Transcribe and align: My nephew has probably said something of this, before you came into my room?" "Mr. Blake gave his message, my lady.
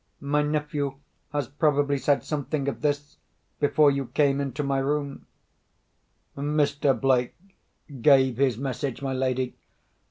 My 0.19 0.41
nephew 0.41 0.95
has 1.31 1.47
probably 1.47 1.99
said 1.99 2.23
something 2.23 2.67
of 2.67 2.81
this, 2.81 3.17
before 3.59 3.91
you 3.91 4.07
came 4.07 4.41
into 4.41 4.63
my 4.63 4.79
room?" 4.79 5.27
"Mr. 6.35 6.99
Blake 6.99 7.35
gave 8.01 8.37
his 8.37 8.57
message, 8.57 9.03
my 9.03 9.13
lady. 9.13 9.55